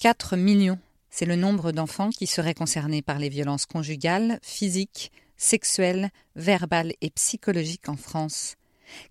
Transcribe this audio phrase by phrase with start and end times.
[0.00, 0.78] 4 millions,
[1.10, 7.10] c'est le nombre d'enfants qui seraient concernés par les violences conjugales, physiques, sexuelles, verbales et
[7.10, 8.56] psychologiques en France.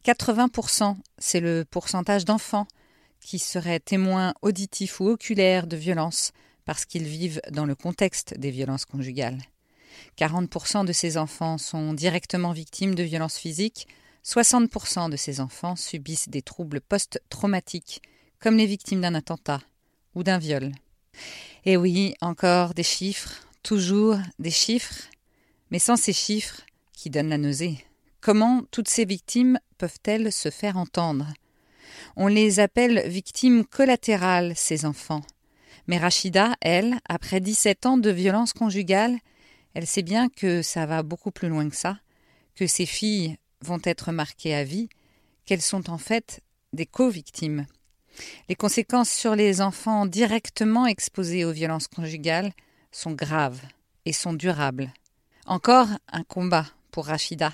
[0.03, 2.65] 80%, c'est le pourcentage d'enfants
[3.21, 6.31] qui seraient témoins auditifs ou oculaires de violences
[6.65, 9.43] parce qu'ils vivent dans le contexte des violences conjugales.
[10.17, 13.87] 40% de ces enfants sont directement victimes de violences physiques,
[14.25, 18.01] 60% de ces enfants subissent des troubles post-traumatiques,
[18.39, 19.61] comme les victimes d'un attentat
[20.15, 20.71] ou d'un viol.
[21.65, 25.09] Et oui, encore des chiffres, toujours des chiffres,
[25.71, 26.61] mais sans ces chiffres
[26.93, 27.83] qui donnent la nausée.
[28.21, 31.27] Comment toutes ces victimes peuvent-elles se faire entendre?
[32.15, 35.21] On les appelle victimes collatérales, ces enfants.
[35.87, 39.17] Mais Rachida, elle, après 17 ans de violence conjugale,
[39.73, 41.97] elle sait bien que ça va beaucoup plus loin que ça,
[42.55, 44.89] que ses filles vont être marquées à vie,
[45.45, 46.41] qu'elles sont en fait
[46.73, 47.65] des co-victimes.
[48.47, 52.51] Les conséquences sur les enfants directement exposés aux violences conjugales
[52.91, 53.61] sont graves
[54.05, 54.91] et sont durables.
[55.45, 57.53] Encore un combat pour Rachida,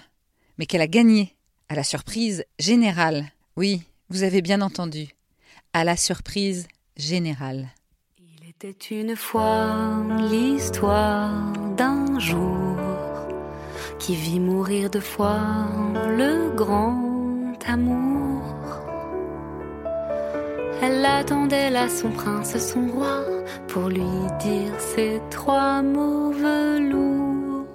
[0.57, 1.35] mais qu'elle a gagné,
[1.69, 3.31] à la surprise générale.
[3.55, 5.09] Oui, vous avez bien entendu,
[5.73, 7.69] à la surprise générale.
[8.19, 12.77] Il était une fois l'histoire d'un jour
[13.99, 15.67] qui vit mourir de fois
[16.09, 18.34] le grand amour.
[20.87, 23.23] Elle attendait là son prince, son roi,
[23.67, 24.03] pour lui
[24.39, 27.65] dire ces trois mots velours.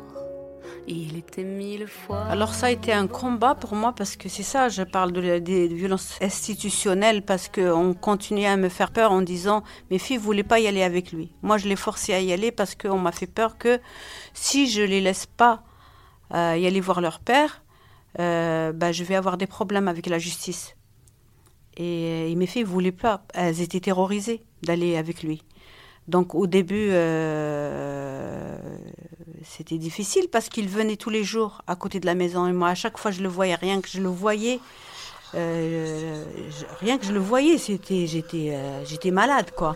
[0.87, 2.23] Il était mille fois.
[2.27, 5.41] Alors ça a été un combat pour moi parce que c'est ça, je parle de,
[5.41, 10.23] des violences institutionnelles parce qu'on continuait à me faire peur en disant mes filles ne
[10.23, 11.33] voulaient pas y aller avec lui?
[11.43, 13.81] Moi je l'ai forcé à y aller parce qu'on m'a fait peur que
[14.35, 15.65] si je les laisse pas
[16.33, 17.65] euh, y aller voir leur père,
[18.21, 20.77] euh, bah, je vais avoir des problèmes avec la justice.
[21.83, 25.43] Et, mes filles voulaient pas, elles étaient terrorisées d'aller avec lui.
[26.09, 28.59] Donc au début, euh,
[29.45, 32.69] c'était difficile parce qu'il venait tous les jours à côté de la maison et moi
[32.69, 34.61] à chaque fois je le voyais, rien que je le voyais,
[35.35, 36.25] euh,
[36.81, 39.75] rien que je le voyais, c'était, j'étais, euh, j'étais malade quoi.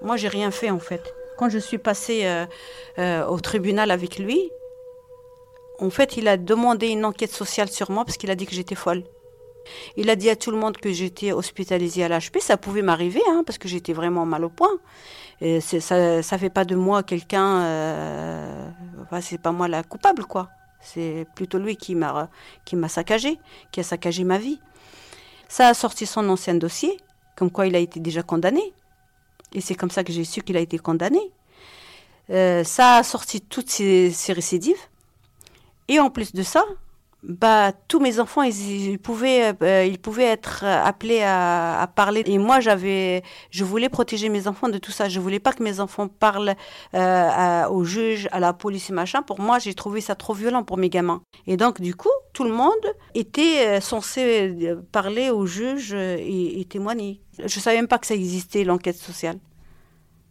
[0.00, 1.17] Moi, j'ai rien fait en fait.
[1.38, 2.46] Quand je suis passée euh,
[2.98, 4.50] euh, au tribunal avec lui,
[5.78, 8.54] en fait, il a demandé une enquête sociale sur moi parce qu'il a dit que
[8.54, 9.04] j'étais folle.
[9.96, 12.40] Il a dit à tout le monde que j'étais hospitalisée à l'HP.
[12.40, 14.80] Ça pouvait m'arriver, hein, parce que j'étais vraiment mal au point.
[15.40, 17.62] Ça ne fait pas de moi quelqu'un.
[17.62, 18.68] Euh,
[19.20, 20.48] c'est pas moi la coupable, quoi.
[20.80, 22.30] C'est plutôt lui qui m'a
[22.64, 23.38] qui m'a saccagé,
[23.70, 24.58] qui a saccagé ma vie.
[25.48, 26.96] Ça a sorti son ancien dossier,
[27.36, 28.72] comme quoi il a été déjà condamné.
[29.52, 31.20] Et c'est comme ça que j'ai su qu'il a été condamné.
[32.30, 34.80] Euh, ça a sorti toutes ces, récidives.
[35.88, 36.64] Et en plus de ça,
[37.24, 42.22] bah, tous mes enfants, ils, pouvaient, euh, ils pouvaient être appelés à, parler.
[42.26, 45.08] Et moi, j'avais, je voulais protéger mes enfants de tout ça.
[45.08, 46.54] Je voulais pas que mes enfants parlent
[46.94, 49.22] euh, aux juges, à la police et machin.
[49.22, 51.22] Pour moi, j'ai trouvé ça trop violent pour mes gamins.
[51.48, 52.74] Et donc, du coup, tout le monde
[53.14, 57.20] était censé parler aux juges et, et témoigner.
[57.44, 59.38] Je savais même pas que ça existait, l'enquête sociale.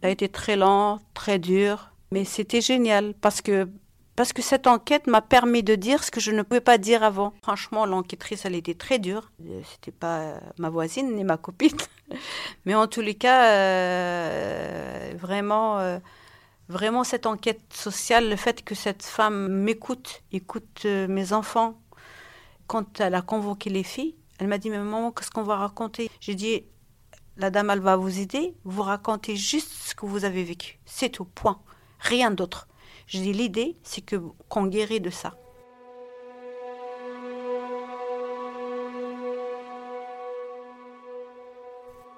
[0.00, 3.68] Ça a été très lent, très dur, mais c'était génial parce que
[4.18, 7.04] parce que cette enquête m'a permis de dire ce que je ne pouvais pas dire
[7.04, 7.34] avant.
[7.40, 9.30] Franchement, l'enquêtrice, elle était très dure.
[9.70, 11.76] C'était pas ma voisine ni ma copine,
[12.64, 16.00] mais en tous les cas, euh, vraiment, euh,
[16.68, 21.78] vraiment cette enquête sociale, le fait que cette femme m'écoute, écoute euh, mes enfants.
[22.66, 26.10] Quand elle a convoqué les filles, elle m'a dit mais maman, qu'est-ce qu'on va raconter?
[26.18, 26.64] J'ai dit
[27.36, 28.56] la dame, elle va vous aider.
[28.64, 30.80] Vous racontez juste ce que vous avez vécu.
[30.86, 31.60] C'est tout, point.
[32.00, 32.67] Rien d'autre.
[33.08, 34.16] Je dis, l'idée, c'est que
[34.50, 35.34] qu'on guérit de ça.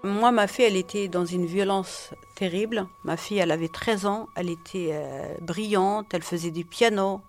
[0.03, 2.89] Moi, ma fille, elle était dans une violence terrible.
[3.05, 7.21] Ma fille, elle avait 13 ans, elle était euh, brillante, elle faisait du piano,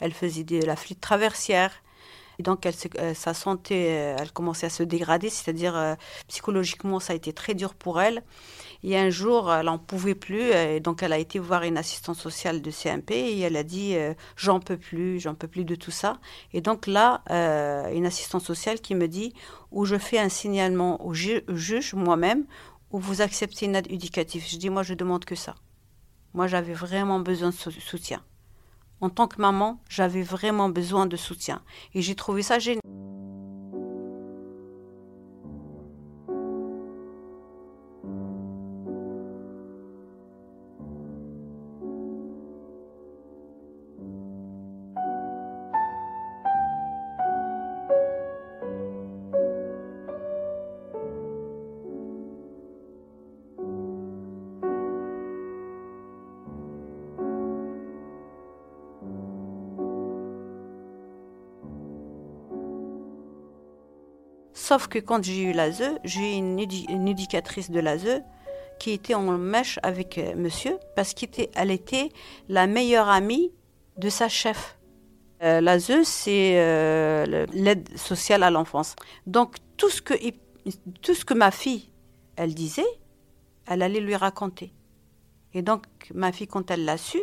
[0.00, 1.72] elle faisait de la flûte traversière.
[2.38, 5.94] Et donc, euh, sa santé, euh, elle commençait à se dégrader, c'est-à-dire euh,
[6.28, 8.22] psychologiquement, ça a été très dur pour elle.
[8.82, 12.16] Et un jour, elle n'en pouvait plus, et donc elle a été voir une assistante
[12.16, 13.96] sociale de CMP et elle a dit
[14.36, 16.18] J'en peux plus, j'en peux plus de tout ça.
[16.52, 17.22] Et donc là,
[17.94, 19.32] une assistante sociale qui me dit
[19.70, 22.44] Ou je fais un signalement au, juge moi-même,
[22.90, 24.44] ou vous acceptez une aide éducative.
[24.46, 25.54] Je dis Moi, je demande que ça.
[26.34, 28.22] Moi, j'avais vraiment besoin de soutien
[29.04, 31.60] en tant que maman, j'avais vraiment besoin de soutien.
[31.94, 32.80] Et j'ai trouvé ça génial.
[64.64, 68.22] Sauf que quand j'ai eu l'ASE, j'ai eu une, éducatrice de l'ASE
[68.78, 72.08] qui était en mèche avec euh, monsieur parce qu'elle était
[72.48, 73.52] la meilleure amie
[73.98, 74.78] de sa chef.
[75.42, 78.96] Euh, L'ASE, c'est euh, l'aide sociale à l'enfance.
[79.26, 80.14] Donc tout ce, que,
[81.02, 81.90] tout ce que ma fille,
[82.36, 82.88] elle disait,
[83.66, 84.72] elle allait lui raconter.
[85.52, 85.84] Et donc
[86.14, 87.20] ma fille, quand elle l'a su,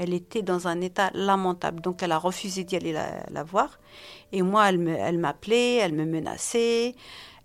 [0.00, 1.82] elle était dans un état lamentable.
[1.82, 3.78] Donc elle a refusé d'y aller la, voir.
[4.32, 6.94] Et moi, elle m'appelait, elle, elle me menaçait.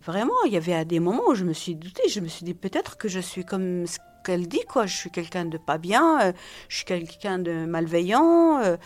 [0.01, 2.07] Vraiment, il y avait des moments où je me suis doutée.
[2.07, 4.85] Je me suis dit peut-être que je suis comme ce qu'elle dit, quoi.
[4.85, 6.31] Je suis quelqu'un de pas bien, euh,
[6.69, 8.61] je suis quelqu'un de malveillant.
[8.63, 8.77] Euh.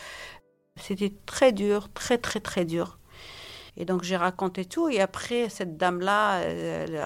[0.78, 2.98] C'était très dur, très, très, très dur.
[3.78, 4.90] Et donc j'ai raconté tout.
[4.90, 6.42] Et après, cette dame-là,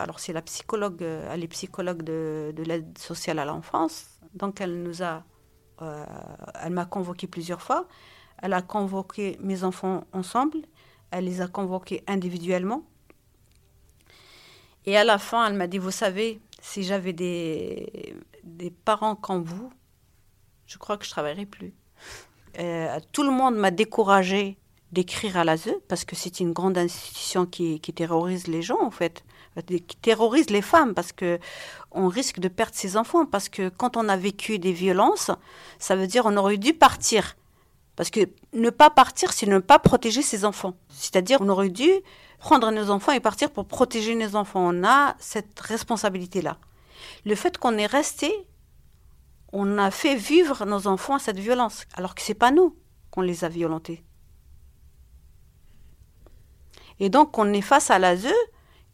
[0.02, 4.06] alors c'est la psychologue, elle est psychologue de l'aide sociale à l'enfance.
[4.34, 5.24] Donc elle nous a
[5.84, 6.06] euh,
[6.62, 7.88] elle m'a convoqué plusieurs fois.
[8.42, 10.58] Elle a convoqué mes enfants ensemble.
[11.12, 12.84] Elle les a convoqués individuellement.
[14.86, 19.44] Et à la fin, elle m'a dit, vous savez, si j'avais des, des parents comme
[19.44, 19.72] vous,
[20.66, 21.74] je crois que je travaillerais plus.
[22.60, 24.58] Euh, tout le monde m'a découragé
[24.92, 29.24] d'écrire à l'ASE parce que c'est une grande institution qui, terrorise les gens en fait,
[29.62, 31.40] qui terrorise les femmes parce que
[31.92, 35.32] on risque de perdre ses enfants parce que quand on a vécu des violences,
[35.80, 37.36] ça veut dire on aurait dû partir.
[37.96, 38.22] Parce que
[38.54, 40.74] ne pas partir, c'est ne pas protéger ses enfants.
[40.90, 41.92] C'est-à-dire on aurait dû
[42.40, 44.62] prendre nos enfants et partir pour protéger nos enfants.
[44.64, 46.58] On a cette responsabilité-là.
[47.26, 48.34] Le fait qu'on est resté,
[49.52, 52.76] on a fait vivre nos enfants à cette violence, alors que c'est pas nous
[53.12, 54.04] qu'on les a violentés.
[57.00, 58.34] Et donc on est face à l'ASE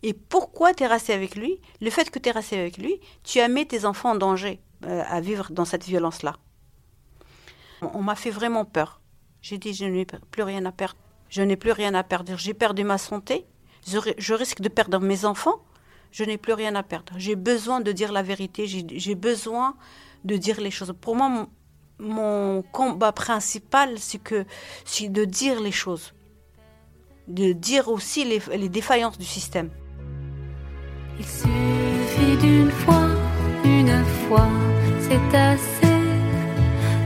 [0.01, 1.59] et pourquoi resté avec lui?
[1.81, 5.19] Le fait que resté avec lui, tu as mis tes enfants en danger euh, à
[5.19, 6.37] vivre dans cette violence-là.
[7.81, 9.01] On, m'a fait vraiment peur.
[9.41, 10.97] J'ai dit, je n'ai plus rien à perdre.
[11.29, 12.37] Je n'ai plus rien à perdre.
[12.37, 13.45] J'ai perdu ma santé.
[13.87, 15.61] Je, risque de perdre mes enfants.
[16.11, 17.13] Je n'ai plus rien à perdre.
[17.17, 18.67] J'ai besoin de dire la vérité.
[18.67, 19.75] J'ai besoin
[20.25, 20.93] de dire les choses.
[20.99, 21.47] Pour moi,
[21.99, 24.45] mon, combat principal, c'est que
[24.85, 26.13] c'est de dire les choses.
[27.27, 29.69] De dire aussi les défaillances du système.
[31.19, 33.09] Il suffit d'une fois,
[33.65, 34.47] une fois,
[35.01, 35.99] c'est assez.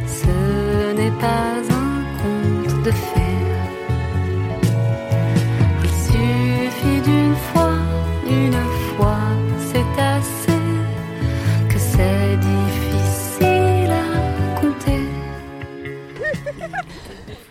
[0.06, 3.20] Ce n'est pas un conte de fées.
[5.84, 7.78] Il suffit d'une fois,
[8.30, 8.64] une
[8.96, 9.18] fois,
[9.72, 10.62] c'est assez.
[11.70, 15.08] Que c'est difficile à compter.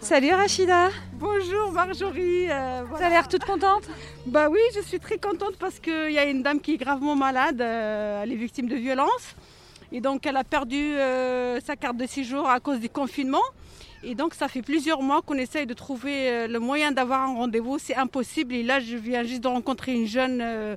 [0.01, 0.91] Salut Rachida
[1.23, 2.51] Bonjour Marjorie.
[2.51, 3.85] Euh, Tu as l'air toute contente?
[4.27, 7.15] Bah oui, je suis très contente parce qu'il y a une dame qui est gravement
[7.15, 9.37] malade, euh, elle est victime de violence.
[9.93, 13.45] Et donc elle a perdu euh, sa carte de séjour à cause du confinement.
[14.03, 17.79] Et donc ça fait plusieurs mois qu'on essaye de trouver le moyen d'avoir un rendez-vous.
[17.79, 18.53] C'est impossible.
[18.53, 20.77] Et là, je viens juste de rencontrer une jeune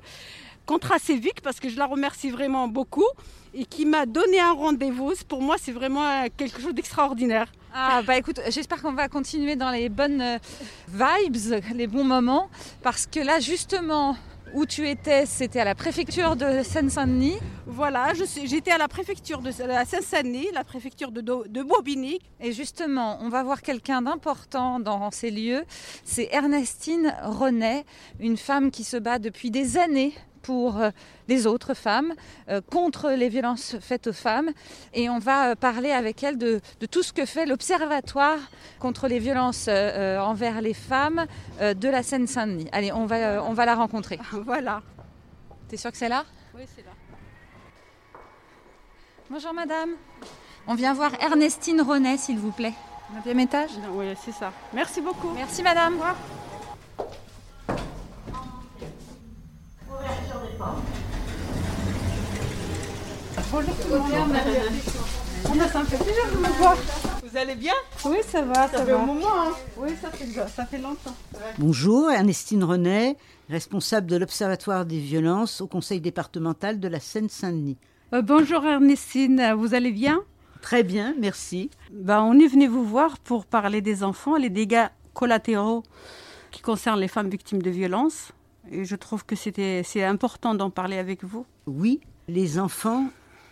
[0.66, 3.06] contracévique parce que je la remercie vraiment beaucoup
[3.54, 5.14] et qui m'a donné un rendez-vous.
[5.28, 7.50] Pour moi, c'est vraiment quelque chose d'extraordinaire.
[7.72, 10.38] Ah bah écoute, j'espère qu'on va continuer dans les bonnes euh,
[10.88, 12.48] vibes, les bons moments,
[12.82, 14.16] parce que là justement
[14.54, 17.36] où tu étais, c'était à la préfecture de Seine-Saint-Denis.
[17.66, 18.12] Voilà,
[18.44, 22.20] j'étais à la préfecture de Seine-Saint-Denis, la préfecture de, de Bobigny.
[22.40, 25.64] Et justement, on va voir quelqu'un d'important dans ces lieux.
[26.04, 27.84] C'est Ernestine Renet,
[28.20, 30.14] une femme qui se bat depuis des années
[30.46, 30.90] pour euh,
[31.26, 32.14] les autres femmes,
[32.48, 34.50] euh, contre les violences faites aux femmes.
[34.94, 38.38] Et on va euh, parler avec elle de, tout ce que fait l'Observatoire
[38.78, 41.26] contre les violences envers les femmes
[41.60, 42.68] de la Seine-Saint-Denis.
[42.70, 44.18] Allez, on va, on va la rencontrer.
[44.32, 44.82] Voilà.
[45.68, 46.24] T'es sûre que c'est là?
[46.54, 46.92] Oui, c'est là.
[49.28, 49.90] Bonjour madame.
[50.68, 52.74] On vient voir Ernestine Renet, s'il vous plaît.
[53.14, 53.70] Neuvième étage?
[53.90, 54.52] Oui, c'est ça.
[54.72, 55.30] Merci beaucoup.
[55.34, 55.94] Merci madame.
[55.94, 56.16] Au revoir.
[63.52, 64.36] Bonjour tout le monde.
[65.48, 66.76] On a ça me fait plaisir de vous voir.
[67.22, 67.72] Vous allez bien?
[68.04, 69.26] Oui, ça va, ça, ça fait un moment.
[69.26, 71.14] Hein oui, ça fait, ça fait longtemps.
[71.58, 73.16] Bonjour, Ernestine Renet,
[73.48, 77.76] responsable de l'Observatoire des violences au Conseil départemental de la Seine-Saint-Denis.
[78.12, 80.20] Euh, bonjour Ernestine, vous allez bien?
[80.60, 81.70] Très bien, merci.
[81.92, 85.84] Ben, on est venu vous voir pour parler des enfants, les dégâts collatéraux
[86.50, 88.32] qui concernent les femmes victimes de violences.
[88.72, 91.46] Et je trouve que c'était, c'est important d'en parler avec vous.
[91.66, 93.06] Oui, les enfants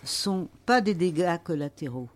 [0.04, 2.08] sont pas des dégâts collatéraux.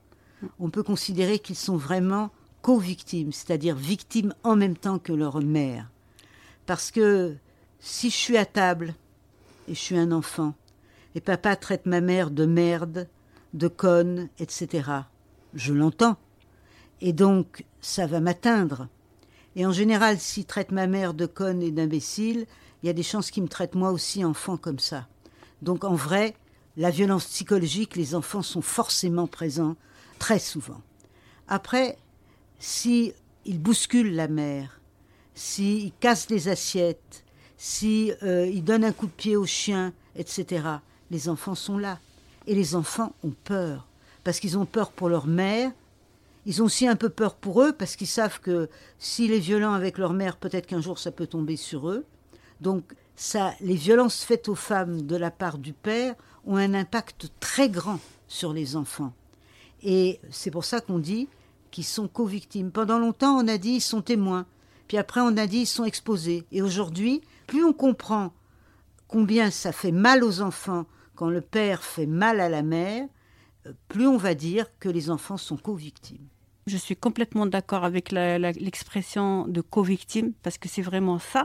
[0.58, 2.30] On peut considérer qu'ils sont vraiment
[2.62, 5.90] co-victimes, c'est-à-dire victimes en même temps que leur mère.
[6.66, 7.34] Parce que
[7.80, 8.94] si je suis à table
[9.68, 10.54] et je suis un enfant,
[11.14, 13.08] et papa traite ma mère de merde,
[13.54, 14.90] de conne, etc.,
[15.54, 16.16] je l'entends.
[17.00, 18.88] Et donc, ça va m'atteindre.
[19.56, 22.46] Et en général, s'il traite ma mère de conne et d'imbécile,
[22.82, 25.08] il y a des chances qu'ils me traitent moi aussi enfant comme ça.
[25.62, 26.34] Donc en vrai,
[26.78, 29.74] la violence psychologique, les enfants sont forcément présents
[30.20, 30.80] très souvent.
[31.48, 31.98] Après,
[32.60, 33.12] si
[33.44, 34.80] ils bousculent la mère,
[35.34, 37.24] s'ils cassent les assiettes,
[37.56, 40.64] si euh, ils donnent un coup de pied au chien, etc.,
[41.10, 41.98] les enfants sont là.
[42.46, 43.88] Et les enfants ont peur,
[44.22, 45.72] parce qu'ils ont peur pour leur mère,
[46.46, 48.70] ils ont aussi un peu peur pour eux, parce qu'ils savent que
[49.00, 52.04] s'il est violent avec leur mère, peut-être qu'un jour ça peut tomber sur eux.
[52.60, 52.84] Donc
[53.16, 56.14] ça, les violences faites aux femmes de la part du père
[56.48, 59.12] ont un impact très grand sur les enfants.
[59.82, 61.28] Et c'est pour ça qu'on dit
[61.70, 62.72] qu'ils sont co-victimes.
[62.72, 64.46] Pendant longtemps, on a dit ils sont témoins.
[64.88, 66.46] Puis après, on a dit ils sont exposés.
[66.50, 68.32] Et aujourd'hui, plus on comprend
[69.06, 73.06] combien ça fait mal aux enfants quand le père fait mal à la mère,
[73.66, 76.26] euh, plus on va dire que les enfants sont co-victimes.
[76.66, 81.44] Je suis complètement d'accord avec l'expression de co-victime parce que c'est vraiment ça.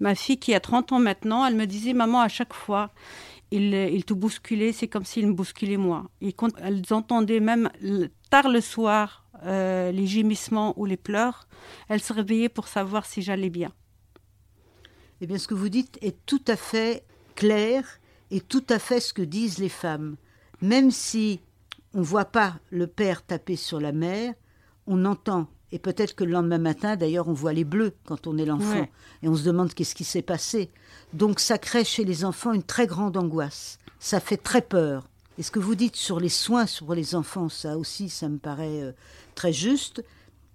[0.00, 2.90] Ma fille qui a 30 ans maintenant, elle me disait, maman, à chaque fois,
[3.54, 6.10] il, il te bousculait, c'est comme s'il me bousculait moi.
[6.20, 7.70] Et quand elles entendaient même
[8.30, 11.46] tard le soir euh, les gémissements ou les pleurs,
[11.88, 13.72] elles se réveillaient pour savoir si j'allais bien.
[15.20, 17.84] Eh bien, ce que vous dites est tout à fait clair
[18.30, 20.16] et tout à fait ce que disent les femmes.
[20.60, 21.40] Même si
[21.92, 24.34] on ne voit pas le père taper sur la mère,
[24.86, 25.48] on entend.
[25.74, 28.86] Et peut-être que le lendemain matin, d'ailleurs, on voit les bleus quand on est l'enfant.
[29.24, 30.70] Et on se demande qu'est-ce qui s'est passé.
[31.12, 33.80] Donc ça crée chez les enfants une très grande angoisse.
[33.98, 35.08] Ça fait très peur.
[35.36, 38.38] Et ce que vous dites sur les soins sur les enfants, ça aussi, ça me
[38.38, 38.92] paraît euh,
[39.34, 40.04] très juste.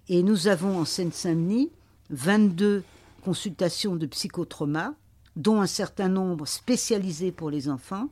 [0.08, 1.70] Et nous avons en Seine-Saint-Denis
[2.08, 2.82] 22
[3.22, 4.94] consultations de psychotrauma,
[5.36, 8.08] dont un certain nombre spécialisés pour les enfants.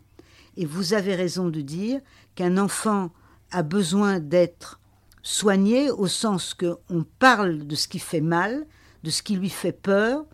[0.58, 2.02] Et vous avez raison de dire
[2.34, 3.12] qu'un enfant
[3.50, 4.78] a besoin d'être
[5.28, 8.66] soigné au sens qu'on parle de ce qui fait mal,
[9.02, 10.24] de ce qui lui fait peur,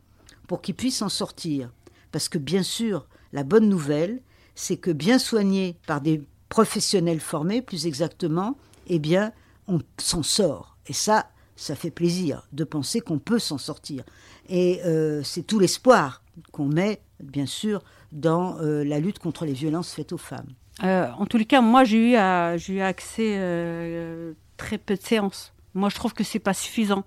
[0.46, 1.72] pour qu'il puisse en sortir.
[2.12, 4.22] Parce que bien sûr, la bonne nouvelle,
[4.54, 9.32] c'est que bien soigné par des professionnels formés, plus exactement, eh bien,
[9.66, 10.76] on s'en sort.
[10.86, 14.04] Et ça, ça fait plaisir de penser qu'on peut s'en sortir.
[14.48, 16.22] Et euh, c'est tout l'espoir
[16.52, 17.82] qu'on met, bien sûr,
[18.12, 20.54] dans euh, la lutte contre les violences faites aux femmes.
[20.84, 24.34] Euh, en tous les cas, moi, j'ai eu accès
[24.64, 25.52] très peu de séances.
[25.74, 27.04] Moi, je trouve que c'est pas suffisant.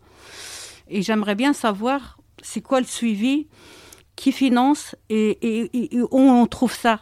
[0.89, 3.47] Et j'aimerais bien savoir c'est quoi le suivi,
[4.15, 5.59] qui finance et
[6.11, 6.99] où on trouve ça?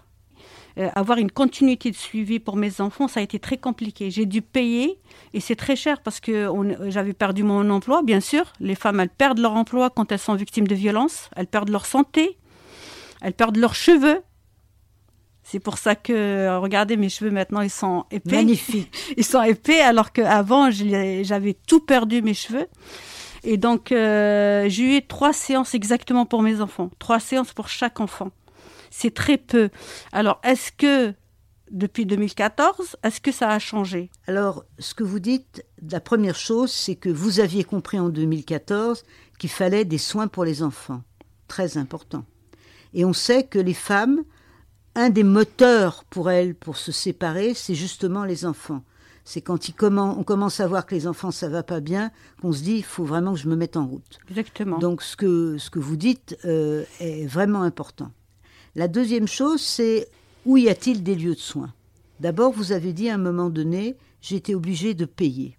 [0.78, 4.12] Euh, avoir une continuité de suivi pour mes enfants, ça a été très compliqué.
[4.12, 5.00] J'ai dû payer
[5.34, 6.50] et c'est très cher parce que
[6.90, 8.52] j'avais perdu mon emploi, bien sûr.
[8.60, 11.86] Les femmes, elles perdent leur emploi quand elles sont victimes de violences, elles perdent leur
[11.86, 12.38] santé,
[13.22, 14.22] elles perdent leurs cheveux.
[15.48, 18.36] C'est pour ça que, regardez, mes cheveux maintenant, ils sont épais.
[18.36, 18.92] Magnifiques.
[19.18, 22.68] Ils sont épais alors qu'avant, j'avais tout perdu mes cheveux.
[23.44, 26.90] Et donc, euh, j'ai eu trois séances exactement pour mes enfants.
[27.00, 28.32] Trois séances pour chaque enfant
[28.96, 29.70] c'est très peu.
[30.14, 31.14] Alors, est-ce que
[31.70, 34.10] depuis 2014, est-ce que ça a changé?
[34.26, 39.04] Alors, ce que vous dites, la première chose, c'est que vous aviez compris en 2014
[39.38, 41.04] qu'il fallait des soins pour les enfants.
[41.50, 42.24] Très important.
[42.94, 44.24] Et on sait que les femmes,
[44.96, 48.84] un des moteurs pour elles pour se séparer, c'est justement les enfants.
[49.24, 52.12] C'est quand on commence à voir que les enfants ça va pas bien
[52.42, 54.20] qu'on se dit il faut vraiment que je me mette en route.
[54.30, 54.78] Exactement.
[54.78, 58.12] Donc ce que ce que vous dites euh, est vraiment important.
[58.76, 60.10] La deuxième chose, c'est
[60.46, 61.74] où y a-t-il des lieux de soins?
[62.20, 65.58] D'abord, vous avez dit à un moment donné, j'ai été obligé de payer.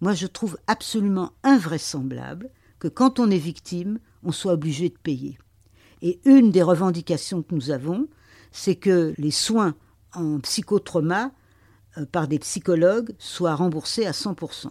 [0.00, 5.38] Moi, je trouve absolument invraisemblable que quand on est victime, on soit obligé de payer.
[6.02, 8.08] Et une des revendications que nous avons,
[8.54, 9.74] c'est que les soins
[10.14, 11.32] en psychotrauma
[11.98, 14.68] euh, par des psychologues soient remboursés à 100%.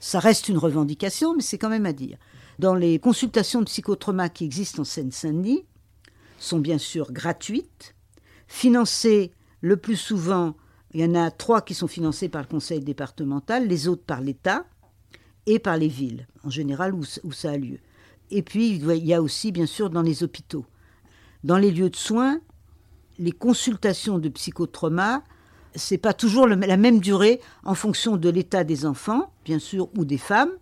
[0.00, 2.18] Ça reste une revendication, mais c'est quand même à dire.
[2.58, 5.64] Dans les consultations de psychotrauma qui existent en Seine-Saint-Denis,
[6.40, 7.94] sont bien sûr gratuites,
[8.48, 9.30] financées
[9.60, 10.56] le plus souvent,
[10.92, 14.20] il y en a trois qui sont financées par le conseil départemental, les autres par
[14.20, 14.66] l'État
[15.46, 17.78] et par les villes, en général où, où, ça a lieu.
[18.32, 20.66] Et puis, il y a aussi, bien sûr, dans les hôpitaux.
[21.44, 22.40] Dans les lieux de soins,
[23.18, 25.22] les consultations de psychotrauma,
[25.74, 30.04] c'est pas toujours la même durée en fonction de l'état des enfants, bien sûr, ou
[30.04, 30.52] des femmes,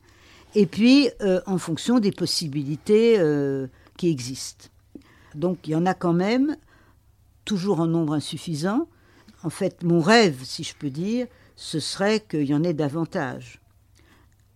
[0.55, 3.67] et puis euh, en fonction des possibilités euh,
[3.97, 4.69] qui existent.
[5.35, 6.57] Donc il y en a quand même,
[7.45, 8.89] toujours en nombre insuffisant.
[9.43, 13.61] En fait, mon rêve, si je peux dire, ce serait qu'il y en ait davantage.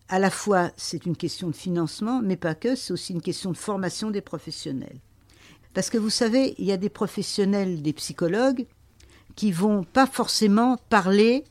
[0.09, 3.51] À la fois, c'est une question de financement, mais pas que, c'est aussi une question
[3.51, 5.01] de formation des professionnels.
[5.77, 8.65] Parce que vous savez, il y a des professionnels, des psychologues,
[9.35, 11.45] qui vont pas forcément parler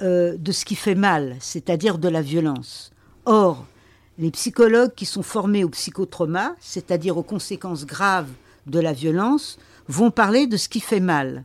[0.00, 2.92] euh, de ce qui fait mal, c'est-à-dire de la violence.
[3.24, 3.66] Or,
[4.20, 8.30] Les psychologues qui sont formés au psychotrauma, c'est-à-dire aux conséquences graves
[8.68, 9.58] de la violence,
[9.88, 11.44] vont parler de ce qui fait mal.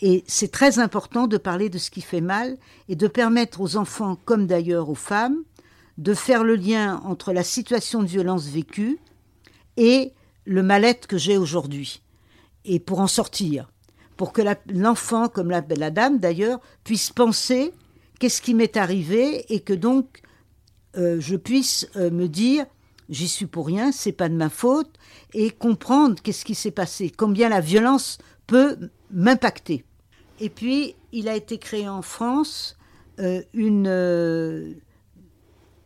[0.00, 2.56] Et c'est très important de parler de ce qui fait mal
[2.88, 5.36] et de permettre aux enfants, comme d'ailleurs aux femmes,
[5.98, 8.96] de faire le lien entre la situation de violence vécue
[9.76, 12.02] et le mal-être que j'ai aujourd'hui.
[12.64, 13.70] Et pour en sortir,
[14.16, 17.72] pour que l'enfant, comme la, dame d'ailleurs, puisse penser
[18.18, 20.22] qu'est-ce qui m'est arrivé et que donc
[20.96, 22.66] euh, je puisse euh, me dire
[23.08, 24.90] j'y suis pour rien, c'est pas de ma faute,
[25.34, 28.76] et comprendre qu'est-ce qui s'est passé, combien la violence peut
[29.10, 29.84] m'impacter.
[30.38, 32.76] Et puis, il a été créé en France
[33.18, 34.76] euh, une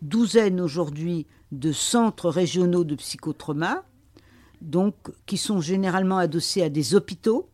[0.02, 3.84] douzaine aujourd'hui de centres régionaux de psychotrauma,
[4.64, 4.94] donc
[5.26, 7.48] qui sont généralement adossés à des hôpitaux,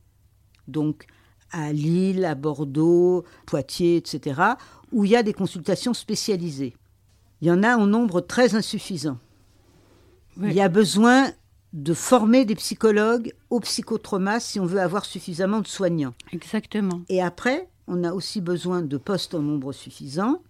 [0.68, 1.06] donc
[1.50, 4.40] à Lille, à Bordeaux, Poitiers, etc.,
[4.92, 6.74] où il y a des consultations spécialisées.
[7.40, 9.18] Il y en a en nombre très insuffisant.
[10.40, 11.32] Il y a besoin
[11.72, 16.14] de former des psychologues au psychotrauma si on veut avoir suffisamment de soignants.
[16.32, 17.02] Exactement.
[17.08, 20.42] Et après, on a aussi besoin de postes en nombre suffisant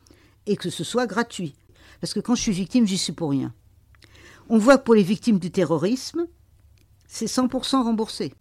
[0.46, 1.54] et que ce soit gratuit.
[2.00, 3.52] Parce que quand je suis victime, j'y suis pour rien.
[4.48, 6.26] On voit que pour les victimes du terrorisme,
[7.10, 8.32] c'est 100% remboursé.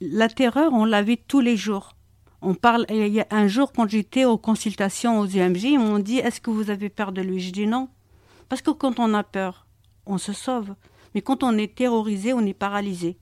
[0.00, 1.96] La terreur, on la vit tous les jours.
[2.40, 6.18] On parle, il y a un jour, quand j'étais aux consultations aux UMJ, m'ont dit
[6.18, 7.40] Est-ce que vous avez peur de lui?
[7.40, 7.88] Je dis non.
[8.48, 9.66] Parce que quand on a peur,
[10.06, 10.74] on se sauve.
[11.14, 13.18] Mais quand on est terrorisé, on est paralysé.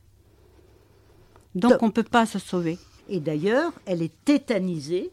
[1.54, 2.78] Donc on ne peut pas se sauver.
[3.09, 5.11] Et d'ailleurs, elle est tétanisée.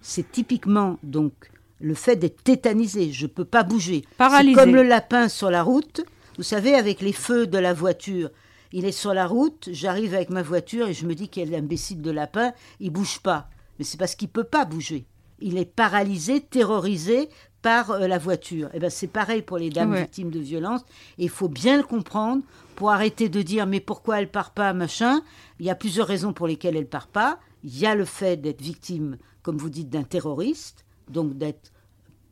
[0.00, 1.50] C'est typiquement donc
[1.80, 3.12] le fait d'être tétanisé.
[3.12, 4.04] Je ne peux pas bouger.
[4.16, 4.54] Paralysé.
[4.54, 6.00] comme le lapin sur la route.
[6.38, 8.30] Vous savez, avec les feux de la voiture,
[8.72, 12.00] il est sur la route, j'arrive avec ma voiture et je me dis quel imbécile
[12.00, 13.48] de lapin, il bouge pas.
[13.78, 15.06] Mais c'est parce qu'il peut pas bouger.
[15.40, 17.28] Il est paralysé, terrorisé
[17.60, 18.68] par euh, la voiture.
[18.68, 20.82] Et eh ben c'est pareil pour les dames victimes de violence.
[21.18, 22.42] Et il faut bien le comprendre
[22.76, 25.22] pour arrêter de dire mais pourquoi elle part pas machin.
[25.58, 27.38] Il y a plusieurs raisons pour lesquelles elle part pas.
[27.64, 31.72] Il y a le fait d'être victime, comme vous dites, d'un terroriste, donc d'être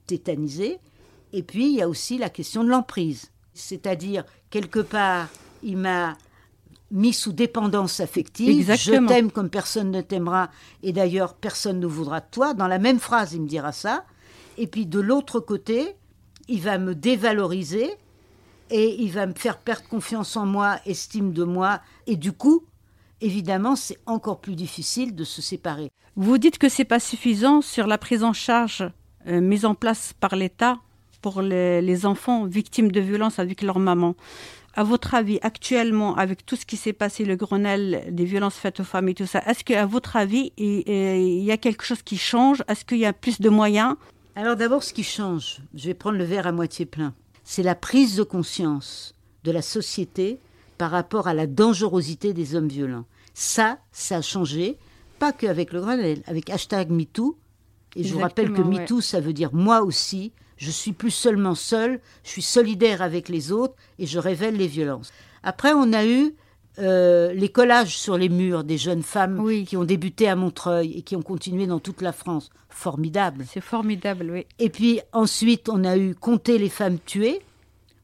[0.07, 0.79] tétanisé.
[1.33, 5.29] Et puis il y a aussi la question de l'emprise, c'est-à-dire quelque part
[5.62, 6.16] il m'a
[6.90, 8.74] mis sous dépendance affective.
[8.76, 10.50] Je t'aime comme personne ne t'aimera,
[10.83, 12.55] et d'ailleurs personne ne voudra de toi.
[12.55, 14.05] Dans la même phrase, il me dira ça.
[14.59, 15.94] Et puis de l'autre côté,
[16.48, 17.90] il va me dévaloriser
[18.70, 21.81] et il va me faire perdre confiance en moi, estime de moi.
[22.07, 22.64] Et du coup,
[23.20, 25.90] évidemment, c'est encore plus difficile de se séparer.
[26.16, 28.90] Vous dites que c'est pas suffisant sur la prise en charge
[29.26, 30.79] euh, mise en place par l'État
[31.20, 34.14] pour les, les, enfants victimes de violences avec leur maman.
[34.74, 38.80] À votre avis, actuellement, avec tout ce qui s'est passé, le Grenelle des violences faites
[38.80, 42.16] aux femmes et tout ça, est-ce qu'à votre avis, il y a quelque chose qui
[42.16, 42.62] change?
[42.68, 43.96] Est-ce qu'il y a plus de moyens?
[44.37, 47.74] Alors d'abord, ce qui change, je vais prendre le verre à moitié plein, c'est la
[47.74, 50.38] prise de conscience de la société
[50.78, 53.06] par rapport à la dangerosité des hommes violents.
[53.35, 54.78] Ça, ça a changé,
[55.18, 57.37] pas qu'avec le Grenelle, avec hashtag MeToo.
[57.96, 61.55] Et je vous rappelle que MeToo, ça veut dire moi aussi, je suis plus seulement
[61.55, 65.11] seul, je suis solidaire avec les autres et je révèle les violences.
[65.42, 66.35] Après, on a eu
[66.79, 71.03] euh, les collages sur les murs des jeunes femmes qui ont débuté à Montreuil et
[71.03, 72.51] qui ont continué dans toute la France.
[72.68, 73.46] Formidable.
[73.51, 74.46] C'est formidable, oui.
[74.59, 77.40] Et puis ensuite, on a eu compter les femmes tuées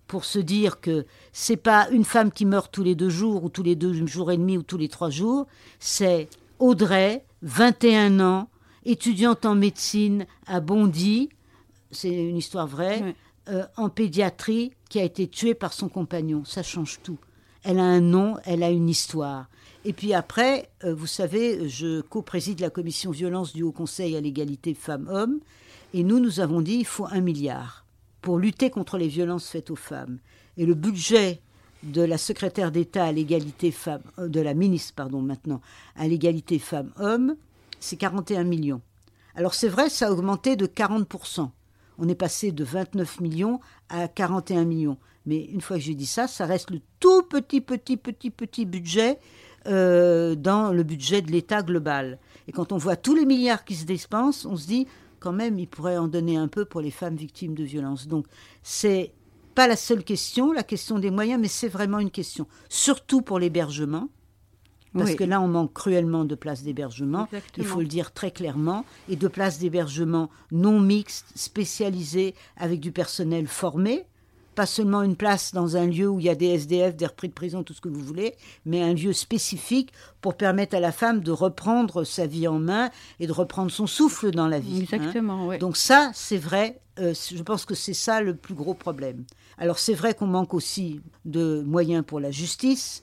[0.07, 3.51] pour se dire que c'est pas une femme qui meurt tous les deux jours ou
[3.51, 5.47] tous les deux jours et demi ou tous les trois jours,
[5.79, 8.49] c'est Audrey, 21 ans,
[8.87, 11.29] étudiante en médecine à Bondy,
[11.90, 13.14] c'est une histoire vraie,
[13.49, 16.44] euh, en pédiatrie, qui a été tuée par son compagnon.
[16.44, 17.18] Ça change tout
[17.66, 19.49] elle a un nom, elle a une histoire.
[19.85, 24.20] Et puis après, euh, vous savez, je co-préside la commission violence du Haut Conseil à
[24.20, 25.40] l'égalité femmes-hommes,
[25.92, 27.85] et nous, nous avons dit il faut un milliard
[28.22, 30.18] pour lutter contre les violences faites aux femmes.
[30.57, 31.40] Et le budget
[31.83, 35.61] de la secrétaire d'État à l'égalité femmes, euh, de la ministre, pardon, maintenant,
[35.96, 37.35] à l'égalité femmes-hommes,
[37.81, 38.81] c'est 41 millions.
[39.35, 41.51] Alors c'est vrai, ça a augmenté de 40%.
[41.98, 44.98] On est passé de 29 millions à 41 millions.
[45.24, 48.64] Mais une fois que j'ai dit ça, ça reste le tout petit, petit, petit, petit
[48.64, 49.18] budget
[49.66, 52.18] euh, dans le budget de l'État global.
[52.46, 54.87] Et quand on voit tous les milliards qui se dépensent, on se dit
[55.18, 58.06] quand même, il pourrait en donner un peu pour les femmes victimes de violences.
[58.06, 58.26] Donc,
[58.62, 59.12] c'est
[59.56, 63.38] pas la seule question, la question des moyens, mais c'est vraiment une question, surtout pour
[63.38, 64.09] l'hébergement.
[64.98, 67.28] Parce que là, on manque cruellement de places d'hébergement,
[67.59, 72.92] il faut le dire très clairement, et de places d'hébergement non mixtes, spécialisées, avec du
[72.92, 74.04] personnel formé,
[74.54, 77.28] pas seulement une place dans un lieu où il y a des SDF, des repris
[77.28, 80.92] de prison, tout ce que vous voulez, mais un lieu spécifique pour permettre à la
[80.92, 84.78] femme de reprendre sa vie en main et de reprendre son souffle dans la vie.
[84.78, 84.96] hein.
[84.96, 85.59] Exactement, oui.
[85.59, 89.24] Donc ça, c'est vrai, euh, je pense que c'est ça le plus gros problème.
[89.59, 93.02] Alors c'est vrai qu'on manque aussi de moyens pour la justice.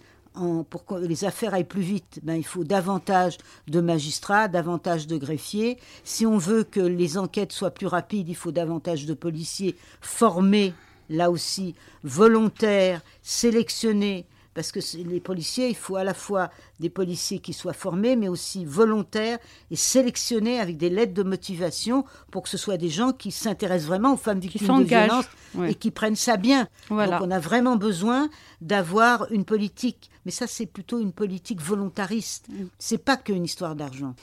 [0.70, 5.18] Pour que les affaires aillent plus vite, ben, il faut davantage de magistrats, davantage de
[5.18, 5.78] greffiers.
[6.04, 10.74] Si on veut que les enquêtes soient plus rapides, il faut davantage de policiers formés,
[11.10, 14.26] là aussi, volontaires, sélectionnés.
[14.54, 18.28] Parce que les policiers, il faut à la fois des policiers qui soient formés, mais
[18.28, 19.40] aussi volontaires
[19.72, 23.88] et sélectionnés avec des lettres de motivation pour que ce soit des gens qui s'intéressent
[23.88, 25.72] vraiment aux femmes victimes de s'engagent, violence ouais.
[25.72, 26.68] et qui prennent ça bien.
[26.90, 27.20] Voilà.
[27.20, 28.30] Donc on a vraiment besoin
[28.62, 32.48] d'avoir une politique, mais ça c'est plutôt une politique volontariste.
[32.50, 32.66] Mm.
[32.78, 34.14] C'est pas qu'une histoire d'argent.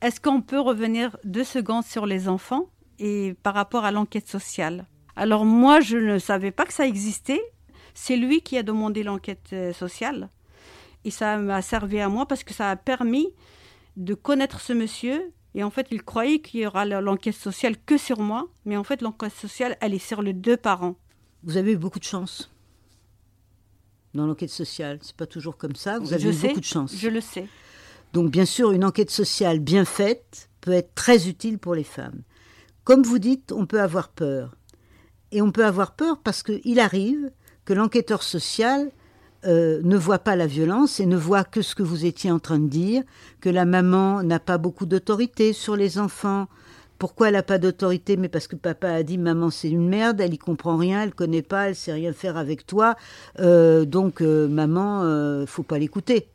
[0.00, 2.66] Est-ce qu'on peut revenir deux secondes sur les enfants
[2.98, 4.86] et par rapport à l'enquête sociale?
[5.16, 7.40] Alors moi, je ne savais pas que ça existait.
[7.94, 10.28] C'est lui qui a demandé l'enquête euh, sociale.
[11.04, 13.28] Et ça m'a servi à moi parce que ça a permis
[13.96, 15.32] de connaître ce monsieur.
[15.54, 18.48] Et en fait, il croyait qu'il y aura l'enquête sociale que sur moi.
[18.64, 20.96] Mais en fait, l'enquête sociale, elle est sur les deux parents.
[21.44, 22.50] Vous avez eu beaucoup de chance
[24.14, 24.98] dans l'enquête sociale.
[25.02, 25.98] C'est pas toujours comme ça.
[25.98, 26.94] Vous avez je eu sais, beaucoup de chance.
[26.96, 27.46] Je le sais.
[28.12, 32.22] Donc bien sûr, une enquête sociale bien faite peut être très utile pour les femmes.
[32.84, 34.56] Comme vous dites, on peut avoir peur.
[35.32, 37.30] Et on peut avoir peur parce qu'il arrive
[37.64, 38.90] que l'enquêteur social
[39.46, 42.38] euh, ne voit pas la violence et ne voit que ce que vous étiez en
[42.38, 43.02] train de dire,
[43.40, 46.46] que la maman n'a pas beaucoup d'autorité sur les enfants.
[46.98, 48.16] Pourquoi elle n'a pas d'autorité?
[48.16, 51.14] Mais parce que papa a dit maman c'est une merde, elle y comprend rien, elle
[51.14, 52.96] connaît pas, elle sait rien faire avec toi,
[53.40, 56.28] Euh, donc euh, maman, euh, faut pas l'écouter.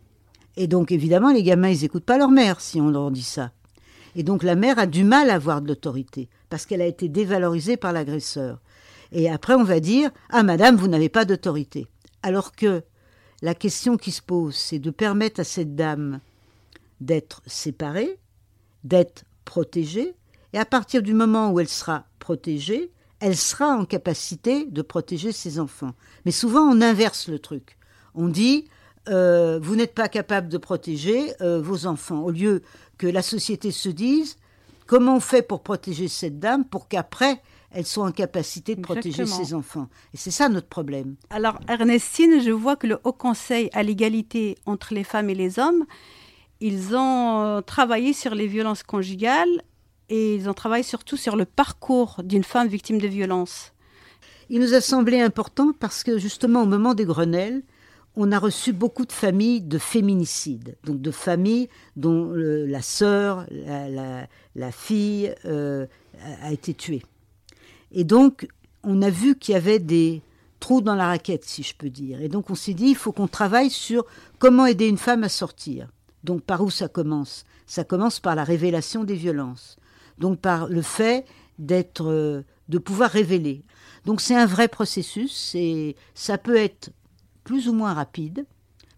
[0.57, 3.51] Et donc, évidemment, les gamins, ils n'écoutent pas leur mère si on leur dit ça.
[4.15, 7.07] Et donc, la mère a du mal à avoir de l'autorité parce qu'elle a été
[7.07, 8.59] dévalorisée par l'agresseur.
[9.11, 11.87] Et après, on va dire Ah, madame, vous n'avez pas d'autorité.
[12.21, 12.83] Alors que
[13.41, 16.19] la question qui se pose, c'est de permettre à cette dame
[16.99, 18.19] d'être séparée,
[18.83, 20.15] d'être protégée,
[20.53, 25.31] et à partir du moment où elle sera protégée, elle sera en capacité de protéger
[25.31, 25.93] ses enfants.
[26.25, 27.77] Mais souvent, on inverse le truc.
[28.15, 28.67] On dit
[29.07, 32.61] euh, vous n'êtes pas capable de protéger euh, vos enfants, au lieu
[32.97, 34.37] que la société se dise
[34.87, 37.41] comment on fait pour protéger cette dame pour qu'après
[37.71, 39.45] elle soit en capacité de protéger Exactement.
[39.45, 39.87] ses enfants.
[40.13, 41.15] Et c'est ça notre problème.
[41.29, 45.59] Alors, Ernestine, je vois que le Haut Conseil à l'égalité entre les femmes et les
[45.59, 45.85] hommes,
[46.61, 49.61] ils ont euh, travaillé sur les violences conjugales
[50.09, 53.71] et ils ont travaillé surtout sur le parcours d'une femme victime de violence.
[54.49, 57.61] Il nous a semblé important parce que justement au moment des Grenelles,
[58.15, 63.45] on a reçu beaucoup de familles de féminicides, donc de familles dont euh, la sœur,
[63.51, 65.85] la, la- la fille euh,
[66.41, 67.03] a été tuée.
[67.91, 68.47] Et donc,
[68.83, 70.21] on a vu qu'il y avait des
[70.59, 72.21] trous dans la raquette, si je peux dire.
[72.21, 74.05] Et donc, on s'est dit, il faut qu'on travaille sur
[74.39, 75.89] comment aider une femme à sortir.
[76.23, 77.45] Donc, par où ça commence?
[77.65, 79.77] Ça commence par la révélation des violences.
[80.17, 81.25] Donc, par le fait
[81.57, 83.63] d'être, euh, de pouvoir révéler.
[84.05, 85.55] Donc, c'est un vrai processus.
[85.55, 86.91] Et ça peut être
[87.43, 88.45] plus ou moins rapide,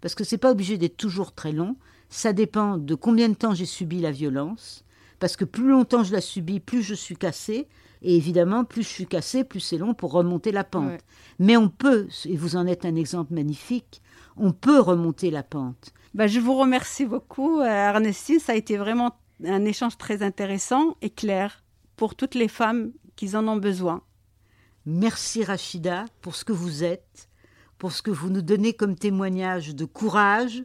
[0.01, 1.77] parce que c'est pas obligé d'être toujours très long.
[2.09, 4.83] Ça dépend de combien de temps j'ai subi la violence,
[5.19, 7.69] parce que plus longtemps je la subis, plus je suis cassée,
[8.01, 10.89] et évidemment, plus je suis cassée, plus c'est long pour remonter la pente.
[10.89, 11.01] Ouais.
[11.39, 14.01] Mais on peut, et vous en êtes un exemple magnifique,
[14.37, 15.93] on peut remonter la pente.
[16.13, 18.39] Ben, je vous remercie beaucoup, euh, Ernestine.
[18.39, 21.63] Ça a été vraiment un échange très intéressant et clair
[21.95, 24.01] pour toutes les femmes qui en ont besoin.
[24.85, 27.29] Merci Rachida pour ce que vous êtes,
[27.77, 30.63] pour ce que vous nous donnez comme témoignage de courage,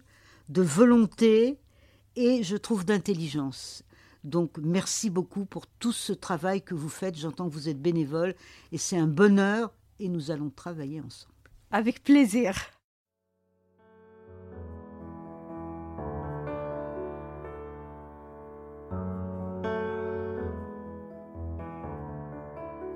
[0.49, 1.59] de volonté
[2.16, 3.85] et je trouve d'intelligence.
[4.26, 7.16] Donc merci beaucoup pour tout ce travail que vous faites.
[7.16, 8.34] J'entends que vous êtes bénévole
[8.72, 11.32] et c'est un bonheur et nous allons travailler ensemble.
[11.70, 12.56] Avec plaisir.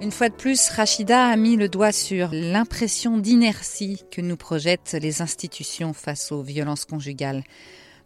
[0.01, 4.97] Une fois de plus, Rachida a mis le doigt sur l'impression d'inertie que nous projettent
[5.01, 7.45] les institutions face aux violences conjugales.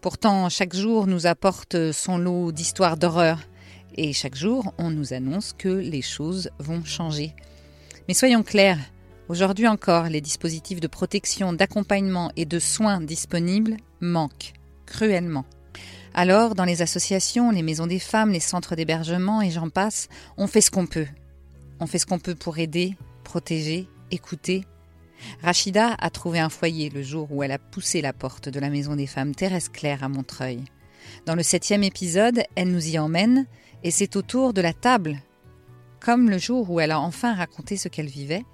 [0.05, 3.40] Pourtant, chaque jour nous apporte son lot d'histoires d'horreur.
[3.97, 7.35] Et chaque jour, on nous annonce que les choses vont changer.
[8.07, 8.79] Mais soyons clairs,
[9.31, 14.53] aujourd'hui encore, les dispositifs de protection, d'accompagnement et de soins disponibles manquent
[14.85, 15.47] cruellement.
[16.12, 20.47] Alors, dans les associations, les maisons des femmes, les centres d'hébergement et j'en passe, on
[20.47, 21.09] fait ce qu'on peut.
[21.81, 24.67] On fait ce qu'on peut pour aider, protéger, écouter.
[25.42, 28.70] Rachida a trouvé un foyer le jour où elle a poussé la porte de la
[28.70, 30.64] maison des femmes Thérèse Claire à Montreuil.
[31.27, 33.46] Dans le septième épisode, elle nous y emmène
[33.83, 35.18] et c'est autour de la table,
[36.00, 38.44] comme le jour où elle a enfin raconté ce qu'elle vivait,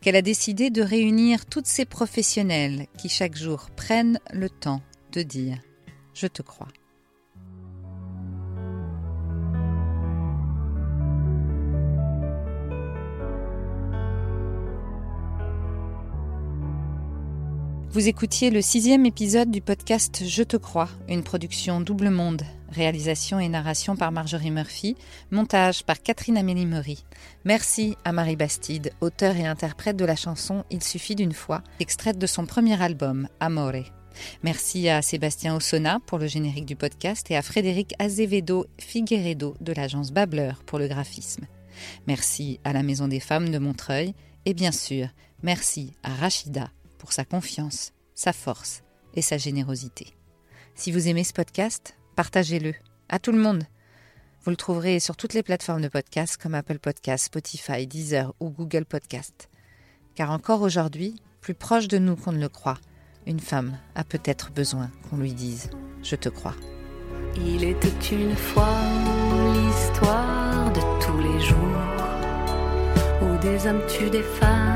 [0.00, 5.22] qu'elle a décidé de réunir toutes ces professionnelles qui chaque jour prennent le temps de
[5.22, 5.56] dire⁇
[6.14, 6.68] Je te crois⁇
[17.96, 22.42] Vous écoutiez le sixième épisode du podcast Je te crois, une production double monde.
[22.68, 24.96] Réalisation et narration par Marjorie Murphy.
[25.30, 27.06] Montage par Catherine Amélie Meury.
[27.46, 32.18] Merci à Marie Bastide, auteure et interprète de la chanson Il suffit d'une fois, extraite
[32.18, 33.86] de son premier album, Amore.
[34.42, 39.72] Merci à Sébastien Ossona pour le générique du podcast et à Frédéric Azevedo Figueredo de
[39.72, 41.46] l'agence Babbleur pour le graphisme.
[42.06, 44.12] Merci à la Maison des Femmes de Montreuil
[44.44, 45.08] et bien sûr,
[45.42, 48.82] merci à Rachida pour sa confiance, sa force
[49.14, 50.16] et sa générosité.
[50.74, 52.74] Si vous aimez ce podcast, partagez-le
[53.08, 53.64] à tout le monde.
[54.42, 58.50] Vous le trouverez sur toutes les plateformes de podcast comme Apple Podcast, Spotify, Deezer ou
[58.50, 59.48] Google Podcast.
[60.14, 62.78] Car encore aujourd'hui, plus proche de nous qu'on ne le croit,
[63.26, 65.66] une femme a peut-être besoin qu'on lui dise⁇
[66.02, 66.54] Je te crois⁇
[67.44, 68.78] Il était une fois
[69.54, 71.86] l'histoire de tous les jours
[73.22, 74.75] où des hommes tuent des femmes,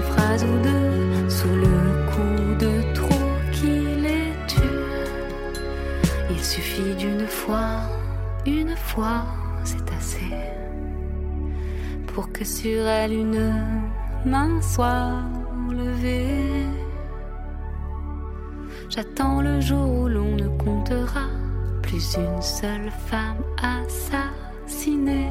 [0.00, 4.60] d'une phrase ou deux, sous le coup de trop qui les tue.
[6.30, 7.80] Il suffit d'une fois,
[8.46, 9.24] une fois,
[9.64, 10.34] c'est assez,
[12.06, 13.54] pour que sur elle une
[14.24, 15.22] main soit
[15.70, 16.66] levée.
[18.88, 21.26] J'attends le jour où l'on ne comptera
[21.82, 25.30] plus une seule femme assassinée.